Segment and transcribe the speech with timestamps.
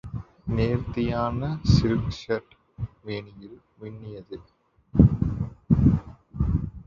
[0.47, 1.41] நேர்த்தியான
[1.73, 2.55] silk shirt
[3.03, 4.37] மேனியில் மின்னியது.